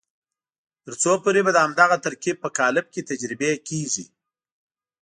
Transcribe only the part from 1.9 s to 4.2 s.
ترکیب په قالب کې تجربې کېږي.